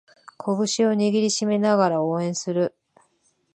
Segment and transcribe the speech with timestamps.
[0.39, 0.55] 拳を
[0.95, 2.75] 握りしめながら応援する